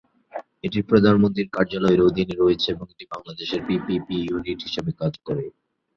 [0.63, 5.43] এটি প্রধানমন্ত্রীর কার্যালয়ের অধীনে রয়েছে এবং এটি বাংলাদেশের পিপিপি ইউনিট হিসাবে কাজ করে।